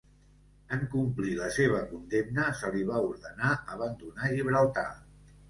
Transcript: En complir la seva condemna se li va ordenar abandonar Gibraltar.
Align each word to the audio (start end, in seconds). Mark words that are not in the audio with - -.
En 0.77 0.85
complir 0.93 1.33
la 1.39 1.49
seva 1.57 1.81
condemna 1.91 2.47
se 2.63 2.73
li 2.77 2.81
va 2.89 2.99
ordenar 3.11 3.53
abandonar 3.77 4.33
Gibraltar. 4.35 4.89